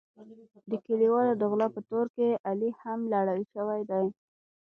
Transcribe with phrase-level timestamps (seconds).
[0.69, 4.05] د کلیوالو د غلا په تور کې علي هم لړل شوی دی.